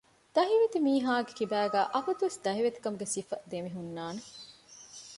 ދަހިވެތި 0.35 0.77
މީހާގެކިބާގައި 0.85 1.91
އަބަދުވެސް 1.93 2.39
ދަހިވެތިކަމުގެ 2.45 3.07
ސިފަ 3.13 3.35
ދެމިހުންނާނެ 3.51 4.21